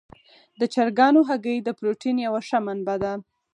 د 0.59 0.61
چرګانو 0.73 1.19
هګۍ 1.29 1.57
د 1.63 1.69
پروټین 1.79 2.17
یوه 2.27 2.41
ښه 2.47 2.59
منبع 2.65 2.95
ده. 3.03 3.13